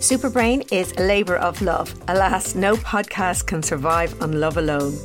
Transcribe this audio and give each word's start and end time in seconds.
Superbrain 0.00 0.66
is 0.72 0.92
a 0.92 1.02
labour 1.02 1.36
of 1.36 1.60
love. 1.60 1.94
Alas, 2.08 2.54
no 2.54 2.74
podcast 2.76 3.46
can 3.46 3.62
survive 3.62 4.22
on 4.22 4.40
love 4.40 4.56
alone. 4.56 4.96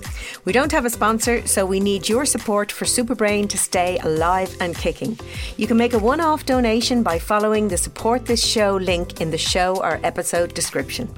We 0.46 0.54
don't 0.54 0.71
have 0.71 0.86
a 0.86 0.90
sponsor, 0.90 1.46
so 1.46 1.66
we 1.66 1.82
need 1.82 2.08
your 2.08 2.25
support 2.25 2.71
for 2.71 2.86
Superbrain 2.86 3.50
to 3.50 3.58
stay 3.58 4.00
alive 4.04 4.55
and 4.62 4.73
kicking. 4.73 5.20
You 5.58 5.68
can 5.68 5.76
make 5.76 5.92
a 5.92 6.00
one 6.00 6.21
off 6.21 6.46
donation 6.46 7.04
by 7.04 7.20
following 7.20 7.68
the 7.68 7.76
support 7.76 8.26
this 8.26 8.42
show 8.42 8.78
link 8.78 9.20
in 9.20 9.31
the 9.31 9.38
show 9.38 9.76
or 9.84 10.00
episode 10.02 10.54
description. 10.54 11.13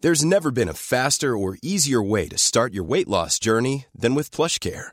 There's 0.00 0.24
never 0.24 0.50
been 0.50 0.70
a 0.70 0.72
faster 0.72 1.36
or 1.36 1.58
easier 1.62 2.02
way 2.02 2.28
to 2.28 2.38
start 2.38 2.72
your 2.72 2.84
weight 2.84 3.08
loss 3.08 3.38
journey 3.38 3.84
than 3.94 4.14
with 4.14 4.30
PlushCare. 4.30 4.92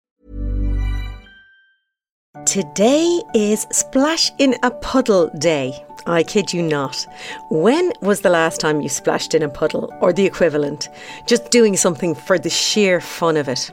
Today 2.51 3.21
is 3.33 3.65
Splash 3.71 4.29
in 4.37 4.57
a 4.61 4.71
Puddle 4.71 5.29
Day. 5.37 5.85
I 6.05 6.21
kid 6.23 6.51
you 6.51 6.61
not. 6.61 7.07
When 7.49 7.93
was 8.01 8.19
the 8.19 8.29
last 8.29 8.59
time 8.59 8.81
you 8.81 8.89
splashed 8.89 9.33
in 9.33 9.41
a 9.41 9.47
puddle 9.47 9.89
or 10.01 10.11
the 10.11 10.25
equivalent? 10.25 10.89
Just 11.27 11.49
doing 11.49 11.77
something 11.77 12.13
for 12.13 12.37
the 12.37 12.49
sheer 12.49 12.99
fun 12.99 13.37
of 13.37 13.47
it. 13.47 13.71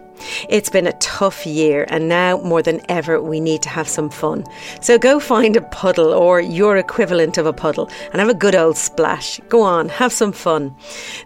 It's 0.49 0.71
been 0.71 0.87
a 0.87 0.93
tough 1.01 1.45
year, 1.45 1.87
and 1.89 2.09
now 2.09 2.39
more 2.39 2.63
than 2.63 2.81
ever, 2.89 3.21
we 3.21 3.41
need 3.41 3.63
to 3.63 3.69
have 3.69 3.89
some 3.89 4.11
fun. 4.11 4.45
So 4.81 4.97
go 4.97 5.19
find 5.19 5.57
a 5.57 5.63
puddle 5.63 6.13
or 6.13 6.41
your 6.41 6.77
equivalent 6.77 7.37
of 7.37 7.47
a 7.47 7.53
puddle 7.53 7.91
and 8.13 8.21
have 8.21 8.29
a 8.29 8.35
good 8.35 8.55
old 8.55 8.77
splash. 8.77 9.41
Go 9.49 9.61
on, 9.61 9.89
have 9.89 10.13
some 10.13 10.31
fun. 10.31 10.73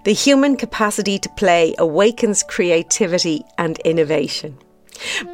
The 0.04 0.14
human 0.14 0.56
capacity 0.56 1.18
to 1.18 1.28
play 1.28 1.74
awakens 1.76 2.42
creativity 2.42 3.44
and 3.58 3.78
innovation. 3.80 4.56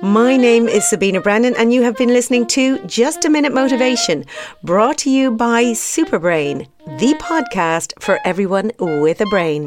My 0.02 0.36
name 0.36 0.68
is 0.68 0.88
Sabina 0.88 1.20
Brennan, 1.20 1.54
and 1.56 1.72
you 1.72 1.82
have 1.82 1.96
been 1.96 2.08
listening 2.08 2.46
to 2.48 2.78
Just 2.86 3.24
a 3.24 3.28
Minute 3.28 3.52
Motivation, 3.52 4.24
brought 4.62 4.98
to 4.98 5.10
you 5.10 5.30
by 5.30 5.64
Superbrain, 5.72 6.68
the 6.98 7.14
podcast 7.14 7.92
for 8.00 8.18
everyone 8.24 8.72
with 8.78 9.20
a 9.20 9.26
brain. 9.26 9.66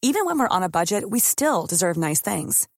Even 0.00 0.24
when 0.24 0.38
we're 0.38 0.48
on 0.48 0.62
a 0.62 0.68
budget, 0.68 1.10
we 1.10 1.18
still 1.18 1.66
deserve 1.66 1.96
nice 1.96 2.20
things. 2.20 2.68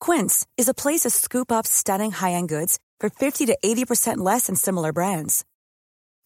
Quince 0.00 0.46
is 0.56 0.68
a 0.68 0.74
place 0.74 1.00
to 1.00 1.10
scoop 1.10 1.50
up 1.50 1.66
stunning 1.66 2.12
high 2.12 2.32
end 2.32 2.48
goods 2.48 2.78
for 3.00 3.08
50 3.08 3.46
to 3.46 3.56
80% 3.64 4.18
less 4.18 4.46
than 4.46 4.54
similar 4.54 4.92
brands. 4.92 5.44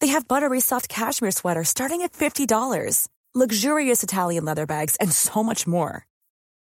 They 0.01 0.07
have 0.07 0.27
buttery 0.27 0.59
soft 0.59 0.89
cashmere 0.89 1.31
sweaters 1.31 1.69
starting 1.69 2.01
at 2.01 2.11
$50, 2.11 3.07
luxurious 3.33 4.03
Italian 4.03 4.43
leather 4.43 4.65
bags, 4.65 4.97
and 4.97 5.11
so 5.11 5.43
much 5.43 5.65
more. 5.65 6.05